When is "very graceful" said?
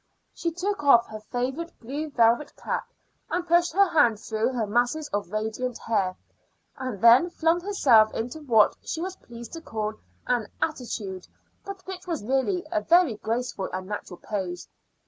12.81-13.69